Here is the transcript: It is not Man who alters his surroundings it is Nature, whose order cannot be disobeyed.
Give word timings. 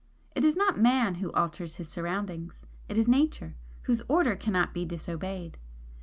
It 0.33 0.43
is 0.43 0.55
not 0.55 0.79
Man 0.79 1.13
who 1.21 1.29
alters 1.33 1.75
his 1.75 1.87
surroundings 1.87 2.65
it 2.89 2.97
is 2.97 3.07
Nature, 3.07 3.55
whose 3.83 4.01
order 4.09 4.35
cannot 4.35 4.73
be 4.73 4.83
disobeyed. 4.83 5.59